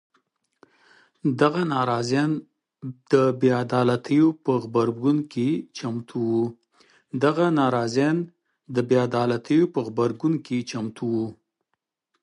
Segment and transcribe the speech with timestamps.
[1.41, 2.31] دغه ناراضیان
[3.39, 4.51] بې عدالیتو په
[10.09, 11.25] غبرګون کې چمتو وو.